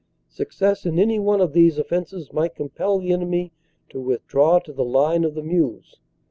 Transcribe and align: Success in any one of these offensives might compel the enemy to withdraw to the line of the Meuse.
Success 0.29 0.83
in 0.83 0.97
any 0.97 1.19
one 1.19 1.39
of 1.39 1.53
these 1.53 1.77
offensives 1.77 2.33
might 2.33 2.55
compel 2.55 2.97
the 2.97 3.13
enemy 3.13 3.51
to 3.89 4.01
withdraw 4.01 4.57
to 4.57 4.73
the 4.73 4.83
line 4.83 5.23
of 5.23 5.35
the 5.35 5.43
Meuse. 5.43 5.97